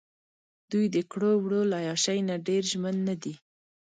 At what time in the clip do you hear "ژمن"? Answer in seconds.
2.71-2.95